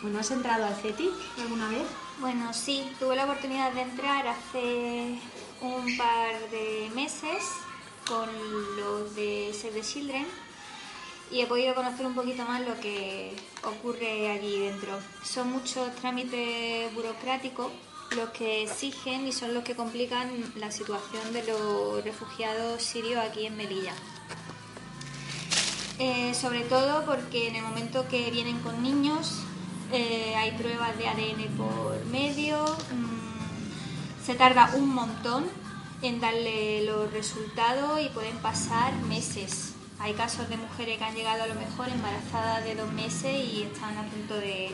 [0.00, 1.82] Bueno, ¿has entrado al CETI alguna vez?
[2.20, 5.18] Bueno, sí, tuve la oportunidad de entrar hace
[5.60, 7.42] un par de meses
[8.06, 8.28] con
[8.76, 10.24] los de Save the Children
[11.32, 13.34] y he podido conocer un poquito más lo que
[13.64, 15.00] ocurre allí dentro.
[15.24, 17.72] Son muchos trámites burocráticos
[18.14, 23.46] los que exigen y son los que complican la situación de los refugiados sirios aquí
[23.46, 23.94] en Melilla.
[25.98, 29.42] Eh, sobre todo porque en el momento que vienen con niños
[29.92, 35.46] eh, hay pruebas de ADN por medio, mm, se tarda un montón
[36.02, 39.72] en darle los resultados y pueden pasar meses.
[39.98, 43.62] Hay casos de mujeres que han llegado a lo mejor embarazadas de dos meses y
[43.62, 44.70] están a punto de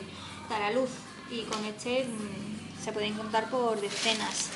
[0.51, 0.91] dar a luz
[1.31, 4.51] y con este mm, se pueden contar por decenas.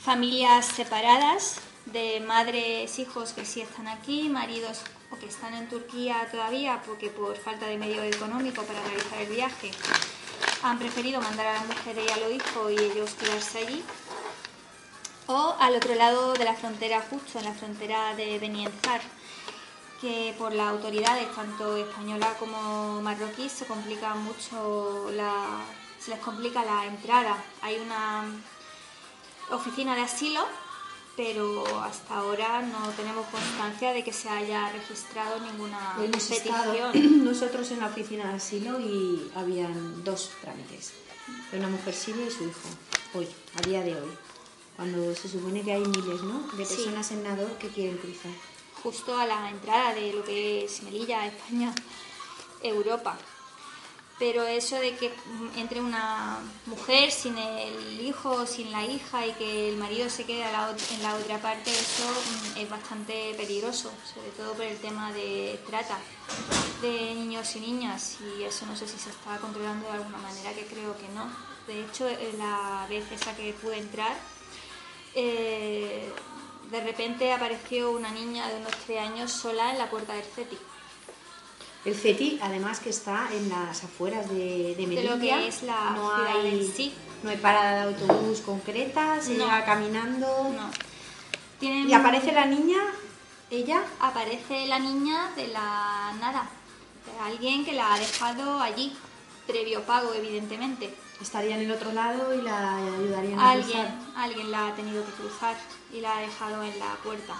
[0.00, 1.56] Familias separadas
[1.86, 4.80] de madres, hijos que sí están aquí, maridos
[5.18, 9.70] que están en Turquía todavía porque por falta de medio económico para realizar el viaje
[10.62, 13.84] han preferido mandar a la mujer y a los hijos y ellos quedarse allí.
[15.26, 19.00] O al otro lado de la frontera, justo en la frontera de Benienzar,
[20.00, 25.60] que por las autoridades, tanto española como marroquí, se complica mucho la,
[25.98, 27.36] se les complica la entrada.
[27.62, 28.24] Hay una
[29.50, 30.46] oficina de asilo
[31.16, 37.24] pero hasta ahora no tenemos constancia de que se haya registrado ninguna Hemos petición.
[37.24, 40.92] nosotros en la oficina de asilo y habían dos trámites.
[41.52, 42.68] Una mujer siria y su hijo,
[43.14, 44.10] hoy, a día de hoy.
[44.76, 46.40] Cuando se supone que hay miles ¿no?
[46.56, 46.74] de Sí.
[46.76, 48.32] personas en Nador que quieren cruzar.
[48.82, 51.72] Justo a la entrada de lo que es Melilla, España,
[52.62, 53.16] Europa.
[54.18, 55.12] Pero eso de que
[55.56, 60.44] entre una mujer sin el hijo, sin la hija y que el marido se quede
[60.44, 65.58] en la otra parte, eso mm, es bastante peligroso, sobre todo por el tema de
[65.66, 65.98] trata
[66.80, 70.52] de niños y niñas y eso no sé si se está controlando de alguna manera,
[70.52, 71.28] que creo que no.
[71.66, 74.16] De hecho, eh, la vez esa que pude entrar,
[75.14, 76.08] eh,
[76.70, 80.58] de repente apareció una niña de unos tres años sola en la puerta del CETI.
[81.84, 85.90] El CETI, además que está en las afueras de, de Melilla, lo que es la
[85.90, 86.94] no ciudad hay, en sí.
[87.22, 89.44] no hay parada de autobús concreta, se No.
[89.44, 90.26] llega caminando.
[90.56, 90.70] No.
[91.60, 92.78] Tienen- Y aparece la niña,
[93.50, 96.46] ella, aparece la niña de la nada,
[97.04, 98.96] de alguien que la ha dejado allí,
[99.46, 100.94] previo pago, evidentemente.
[101.20, 103.98] estaría en el otro lado y la ayudarían a Alguien, cruzar.
[104.16, 105.56] alguien la ha tenido que cruzar
[105.92, 107.34] y la ha dejado en la puerta.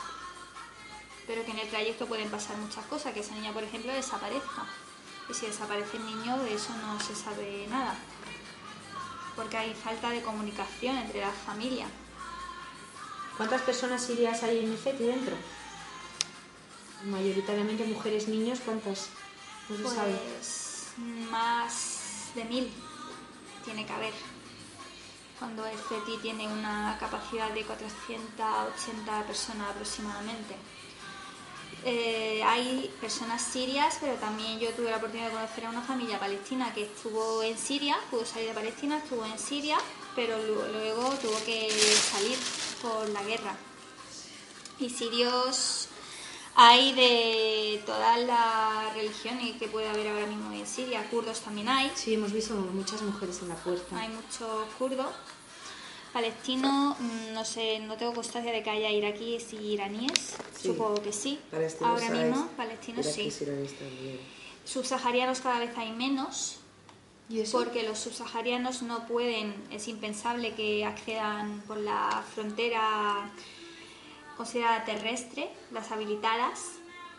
[1.27, 4.67] Pero que en el trayecto pueden pasar muchas cosas, que esa niña, por ejemplo, desaparezca.
[5.31, 7.95] Y si desaparece el niño, de eso no se sabe nada.
[9.35, 11.89] Porque hay falta de comunicación entre las familias.
[13.37, 15.35] ¿Cuántas personas hay en el CETI dentro?
[17.05, 19.09] Mayoritariamente mujeres, niños, ¿cuántas?
[19.69, 20.13] No se sabe.
[20.13, 20.93] Pues
[21.31, 22.73] más de mil
[23.65, 24.13] tiene que haber.
[25.39, 30.55] Cuando el CETI tiene una capacidad de 480 personas aproximadamente.
[31.87, 36.19] Eh, hay personas sirias, pero también yo tuve la oportunidad de conocer a una familia
[36.19, 39.77] palestina que estuvo en Siria, pudo salir de Palestina, estuvo en Siria,
[40.17, 42.39] pero lu- luego tuvo que salir
[42.81, 43.55] por la guerra.
[44.79, 45.89] Y sirios
[46.57, 51.93] hay de todas las religiones que puede haber ahora mismo en Siria, kurdos también hay,
[51.95, 54.01] Sí, hemos visto muchas mujeres en la puerta.
[54.01, 55.09] hay muchos kurdos.
[56.15, 60.69] Palestinos, mm, no sé, no tengo constancia de que haya iraquíes y iraníes, Sí.
[60.69, 61.41] supongo que sí.
[61.51, 63.29] Palestinos Ahora mismo, palestinos sí.
[63.31, 64.21] también.
[64.65, 66.59] Subsaharianos cada vez hay menos,
[67.29, 67.59] ¿Y eso?
[67.59, 73.29] porque los subsaharianos no pueden, es impensable que accedan por la frontera
[74.37, 76.75] considerada terrestre, las habilitadas,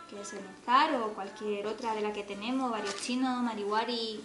[0.10, 4.22] que es el Mozar o cualquier otra de la que tenemos, varios chinos, marihuari,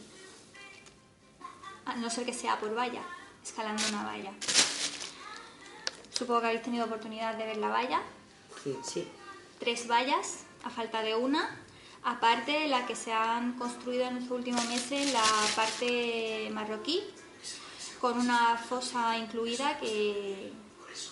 [1.87, 3.03] a no ser que sea por valla,
[3.51, 4.33] escalando una valla.
[6.13, 8.01] Supongo que habéis tenido oportunidad de ver la valla
[8.63, 9.09] Sí, sí.
[9.59, 11.59] tres vallas a falta de una,
[12.05, 15.25] aparte de la que se han construido en estos últimos meses la
[15.57, 17.03] parte marroquí,
[18.01, 20.53] con una fosa incluida que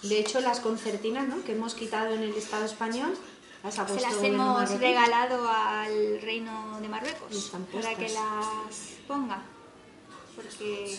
[0.02, 1.42] De hecho, las concertinas ¿no?
[1.44, 3.16] que hemos quitado en el Estado español,
[3.64, 8.76] las ha se las hemos regalado al reino de Marruecos para que las
[9.06, 9.42] ponga.
[10.36, 10.96] Porque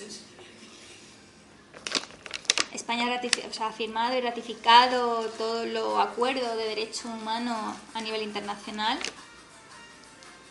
[2.89, 8.24] España ha o sea, firmado y ratificado todos los acuerdos de derechos humanos a nivel
[8.24, 8.97] internacional.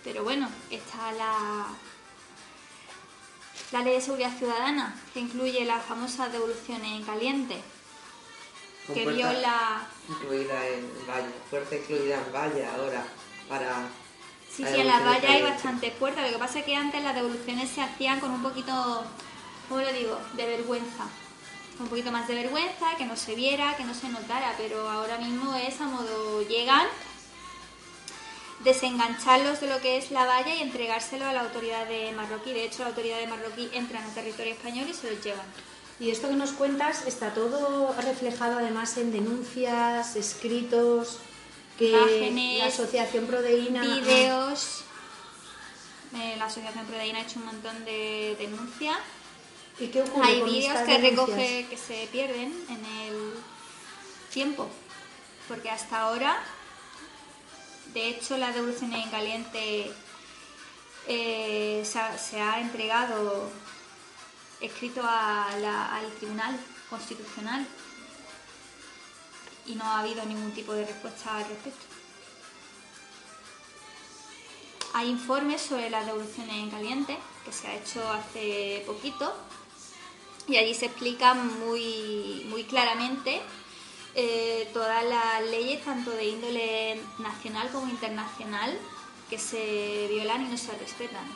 [0.05, 1.67] Pero bueno, está la,
[3.73, 7.61] la Ley de Seguridad Ciudadana, que incluye las famosas devoluciones en caliente,
[8.87, 9.89] Con que viola...
[10.09, 13.05] Incluida en valla, puerta incluida en valla ahora
[13.49, 13.89] para...
[14.49, 16.25] Sí, sí, en las vallas hay bastantes puertas.
[16.25, 19.05] Lo que pasa es que antes las devoluciones se hacían con un poquito,
[19.69, 21.09] ¿cómo lo digo?, de vergüenza.
[21.81, 24.55] Un poquito más de vergüenza, que no se viera, que no se notara.
[24.59, 26.87] Pero ahora mismo es a modo llegan,
[28.65, 32.53] desengancharlos de lo que es la valla y entregárselo a la autoridad de marroquí.
[32.53, 35.47] De hecho, la autoridad de marroquí entra en el territorio español y se los llevan.
[36.01, 41.19] Y esto que nos cuentas está todo reflejado además en denuncias, escritos,
[41.77, 43.83] que Imágenes, la Asociación Prodeína...
[43.83, 44.83] Vídeos.
[46.15, 48.97] Eh, la Asociación Prodeína ha hecho un montón de denuncias.
[49.81, 51.11] ¿Y qué ocurre Hay vídeos que denuncias?
[51.29, 53.35] recoge que se pierden en el
[54.33, 54.69] tiempo,
[55.47, 56.39] porque hasta ahora,
[57.95, 59.93] de hecho, la devolución en caliente
[61.07, 63.51] eh, se, ha, se ha entregado
[64.61, 66.59] escrito a la- al Tribunal
[66.91, 67.67] Constitucional
[69.67, 71.87] y no ha habido ningún tipo de respuesta al respecto.
[74.95, 79.33] Hay informes sobre las devoluciones en caliente que se ha hecho hace poquito
[80.49, 83.41] y allí se explica muy, muy claramente
[84.15, 88.77] eh, todas las leyes, tanto de índole nacional como internacional,
[89.31, 91.27] que se violan y no se respetan.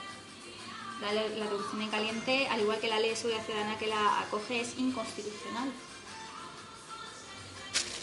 [1.01, 1.47] La, la
[1.85, 5.71] en caliente, al igual que la ley de seguridad ciudadana que la acoge, es inconstitucional.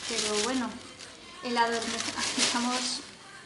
[0.09, 0.69] Pero bueno,
[1.65, 3.01] adorme- estamos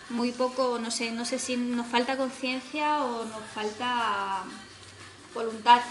[0.09, 4.43] muy poco, no sé, no sé si nos falta conciencia o nos falta
[5.33, 5.81] voluntad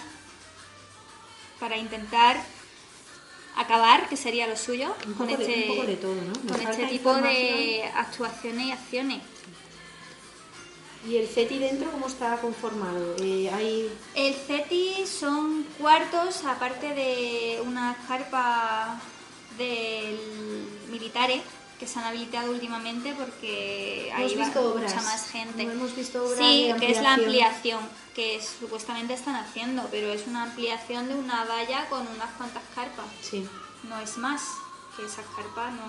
[1.63, 2.37] para intentar
[3.57, 6.33] acabar, que sería lo suyo, Un con de- este, un poco de todo, ¿no?
[6.53, 9.21] Con este tipo de actuaciones y acciones.
[11.09, 13.15] ¿Y el CETI dentro cómo está conformado?
[13.21, 13.93] Eh, hay...
[14.17, 19.01] El CETI son cuartos, aparte de una carpa
[19.57, 20.19] del
[20.91, 21.43] militares
[21.83, 24.93] que se han habilitado últimamente porque ahí Hemos va visto obras.
[24.95, 25.65] mucha más gente.
[25.65, 27.81] No hemos visto obras sí, que es la ampliación.
[28.15, 33.07] que supuestamente están haciendo, pero es una ampliación de una valla con unas cuantas carpas.
[33.21, 33.49] Sí.
[33.89, 34.43] No es más,
[34.97, 35.83] que esas carpas no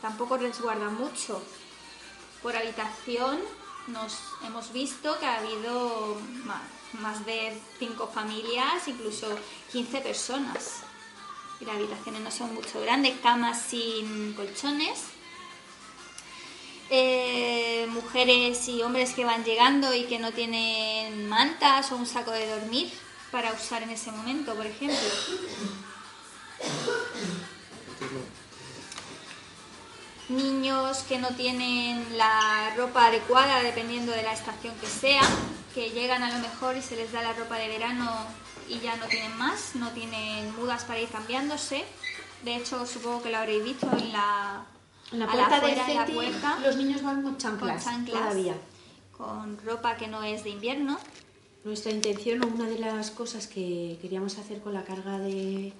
[0.00, 1.42] tampoco resguardan mucho.
[2.42, 3.38] Por habitación
[3.88, 4.16] nos
[4.46, 6.62] hemos visto que ha habido ma-
[7.00, 9.26] más, de 5 familias, incluso
[9.72, 10.76] 15 personas.
[11.60, 15.04] Las habitaciones no son mucho grandes, camas sin colchones.
[16.90, 22.30] Eh, mujeres y hombres que van llegando y que no tienen mantas o un saco
[22.30, 22.90] de dormir
[23.30, 24.98] para usar en ese momento, por ejemplo.
[30.28, 35.22] niños que no tienen la ropa adecuada dependiendo de la estación que sea,
[35.78, 38.10] que llegan a lo mejor y se les da la ropa de verano
[38.68, 41.84] y ya no tienen más, no tienen mudas para ir cambiándose.
[42.44, 44.64] De hecho, supongo que lo habréis visto en la,
[45.12, 47.92] En la a puerta del en la CETI puerta, los niños van con chanclas, con
[47.92, 48.54] chanclas, todavía.
[49.16, 50.98] con ropa que no es de invierno.
[51.62, 55.72] Nuestra intención o una de las cosas que queríamos hacer con la carga de,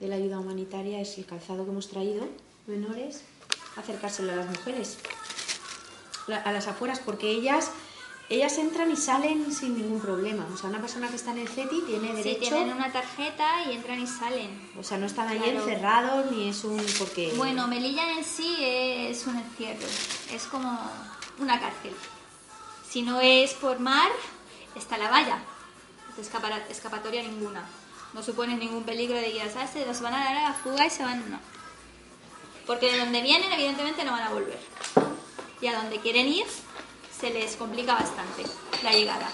[0.00, 2.26] de la ayuda humanitaria es el calzado que hemos traído,
[2.66, 3.22] menores,
[3.76, 4.96] acercárselo a las mujeres,
[6.28, 7.70] la- a las afueras, porque ellas
[8.28, 10.46] ellas entran y salen sin ningún problema.
[10.52, 13.64] O sea, una persona que está en el CETI tiene Sí, derecho, tienen una tarjeta
[13.68, 14.70] y entran y salen.
[14.78, 15.58] o sea, no están ahí Claro.
[15.60, 19.86] encerrados ni es un porque Bueno, Melilla en sí es un encierro,
[20.32, 20.78] es como
[21.38, 21.92] una cárcel.
[22.88, 24.08] Si no es por mar,
[24.74, 27.64] está la valla, no es escapara- escapatoria ninguna.
[28.14, 29.70] No supone ningún peligro de que ¿sabes?
[29.70, 31.40] Se los van a dar a la fuga y se van, no.
[32.66, 34.58] Porque de donde vienen, evidentemente, no van a volver.
[35.60, 36.46] Y a donde quieren ir,
[37.24, 38.42] se les complica bastante
[38.82, 39.30] la llegada.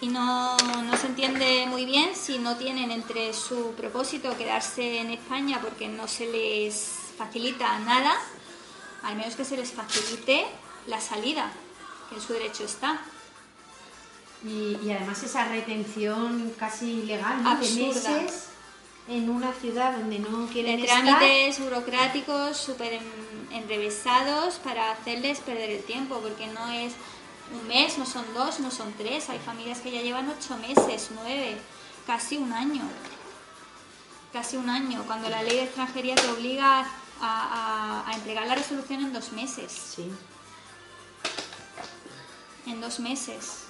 [0.00, 5.10] y no, no se entiende muy bien si no tienen entre su propósito quedarse en
[5.10, 8.14] España porque no se les facilita nada,
[9.02, 10.46] al menos que se les facilite
[10.86, 11.50] la salida,
[12.08, 13.00] que en su derecho está.
[14.44, 17.56] Y, y además esa retención casi ilegal ¿no?
[17.56, 18.10] de Absurda.
[18.10, 18.48] meses
[19.08, 21.02] en una ciudad donde no De quieren estar.
[21.02, 26.92] trámites burocráticos súper en- enrevesados para hacerles perder el tiempo, porque no es
[27.52, 29.28] un mes, no son dos, no son tres.
[29.30, 31.56] Hay familias que ya llevan ocho meses, nueve,
[32.06, 32.82] casi un año.
[34.32, 36.84] Casi un año, cuando la ley de extranjería te obliga a,
[37.20, 39.70] a- a entregar la resolución en dos meses.
[39.94, 40.10] Sí.
[42.66, 43.62] En dos meses.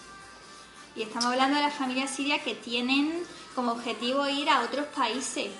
[0.97, 3.23] Y estamos hablando de las familias sirias que tienen
[3.57, 5.51] como objetivo ir a otros países.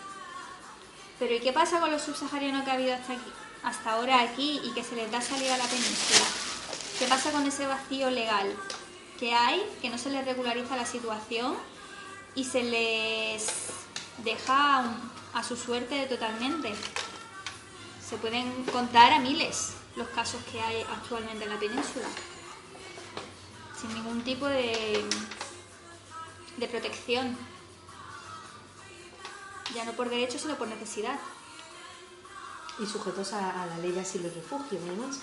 [1.19, 3.33] Pero ¿y qué pasa con los subsaharianos que ha habido hasta aquí,
[3.65, 6.27] hasta ahora aquí y que se les da salida a la península?
[6.99, 8.55] ¿Qué pasa con ese vacío legal
[9.19, 11.57] que hay, que no se les regulariza la situación
[12.35, 13.47] y se les
[14.19, 14.85] deja
[15.33, 16.75] a, su suerte totalmente?
[18.07, 22.07] Se pueden contar a miles los casos que hay actualmente en la península,
[23.81, 25.03] sin ningún tipo de,
[26.59, 27.37] de protección,
[29.77, 31.19] ya no por derecho, sino por necesidad.
[32.79, 35.19] Y sujetos a, a la ley de asilo y refugio, además.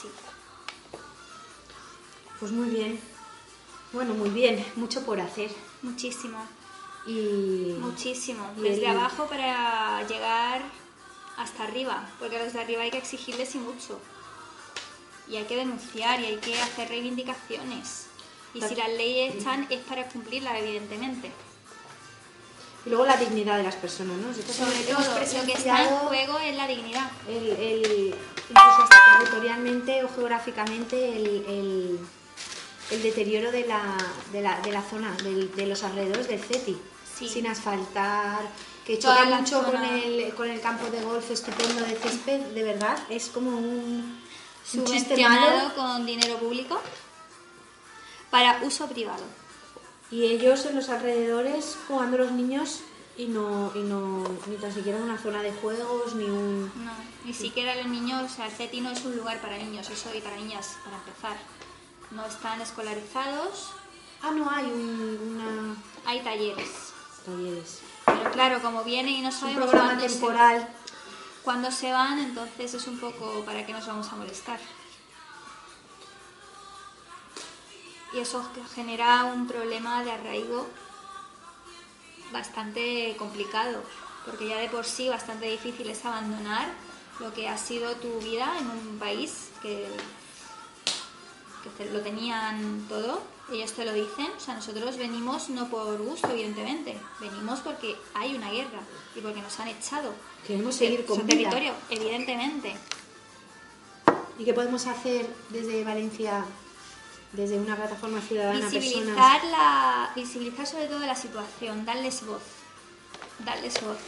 [0.00, 0.08] Sí.
[2.40, 3.00] Pues muy bien.
[3.92, 4.64] Bueno, muy bien.
[4.76, 5.50] Mucho por hacer.
[5.82, 6.38] Muchísimo,
[7.06, 7.76] Y.
[7.80, 8.50] muchísimo.
[8.58, 10.62] Y Desde el- abajo para llegar
[11.36, 13.98] hasta arriba, porque a los de arriba hay que exigirles y mucho.
[15.28, 18.06] Y hay que denunciar y hay que hacer reivindicaciones.
[18.54, 21.30] Y si las leyes están es para cumplirlas, evidentemente.
[22.88, 24.28] Y luego la dignidad de las personas, ¿no?
[24.28, 27.10] Nosotros Sobre todo, lo que está en juego es la dignidad.
[27.28, 28.14] el, el-
[28.48, 31.98] incluso hasta territorialmente o geográficamente el, el-
[32.90, 33.94] el deterioro de la,
[34.32, 36.78] de la, de la zona, del- de los alrededores del CETI.
[37.18, 37.28] Sí.
[37.28, 38.40] Sin asfaltar,
[38.86, 39.94] que choca mucho con zona.
[40.02, 42.96] el, con el campo de golf estupendo de césped, de verdad.
[43.10, 44.22] Es como un, un
[44.64, 45.74] Subvencionado malo.
[45.74, 46.80] con dinero público
[48.30, 49.24] para uso privado.
[50.10, 52.80] Y ellos en los alrededores jugando los niños
[53.16, 56.70] y no, y no ni tan siquiera una zona de juegos, ni un...
[56.84, 56.92] No,
[57.24, 60.10] ni siquiera los niños, o sea, el CETI no es un lugar para niños, eso
[60.14, 61.36] y para niñas, para empezar.
[62.10, 63.70] No están escolarizados,
[64.20, 65.76] Ah, no hay un, una...
[66.04, 66.92] hay talleres.
[67.24, 67.80] talleres.
[68.04, 70.68] Pero claro, como vienen y no Es un sabemos programa se, temporal.
[71.44, 74.58] cuándo se van, entonces es un poco para qué nos vamos a molestar.
[78.12, 78.42] Y eso
[78.74, 80.66] genera un problema de arraigo
[82.32, 83.82] bastante complicado,
[84.24, 86.68] porque ya de por sí bastante difícil es abandonar
[87.20, 89.86] lo que ha sido tu vida en un país que,
[91.62, 95.98] que te- lo tenían todo, ellos te lo dicen, o sea, nosotros venimos no por
[95.98, 98.80] gusto, evidentemente, venimos porque hay una guerra
[99.16, 100.12] y porque nos han echado.
[100.46, 101.48] Queremos seguir con su vida.
[101.50, 102.76] territorio, evidentemente.
[104.38, 106.44] ¿Y qué podemos hacer desde Valencia,
[107.32, 108.84] desde una plataforma ciudadana, a personas?
[108.84, 112.42] Visibilizar, la, visibilizar sobre todo la situación, darles voz,
[113.44, 113.98] darles voz.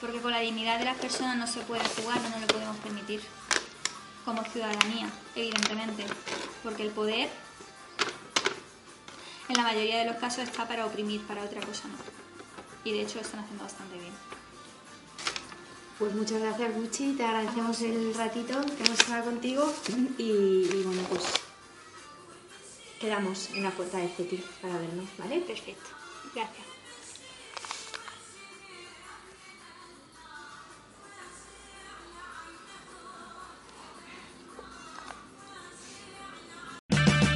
[0.00, 2.76] Porque con la dignidad de las personas no se puede jugar, no nos lo podemos
[2.78, 3.20] permitir.
[4.24, 6.04] Como ciudadanía, evidentemente.
[6.62, 7.28] Porque el poder,
[9.48, 11.96] en la mayoría de los casos, está para oprimir, para otra cosa no.
[12.84, 14.12] Y de hecho lo están haciendo bastante bien.
[15.98, 17.14] Pues muchas gracias, Gucci.
[17.14, 19.74] Te agradecemos el ratito que hemos estado contigo.
[20.18, 21.24] Y, y bueno, pues
[23.00, 25.40] quedamos en la puerta de CETI para vernos, ¿vale?
[25.40, 25.90] Perfecto.
[26.34, 26.68] Gracias.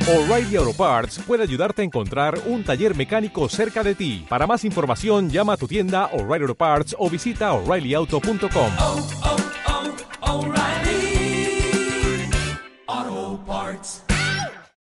[0.09, 4.27] O'Reilly Auto Parts puede ayudarte a encontrar un taller mecánico cerca de ti.
[4.29, 9.22] Para más información, llama a tu tienda O'Reilly Auto Parts o visita oreillyauto.com.